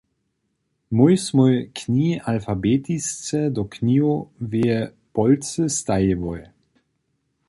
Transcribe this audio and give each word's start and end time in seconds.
Mój 0.97 1.15
smój 1.17 1.71
knihi 1.73 2.19
alfabetisce 2.19 3.51
do 3.51 3.63
knihoweje 3.65 4.91
polcy 5.13 5.69
stajiłoj. 5.69 6.41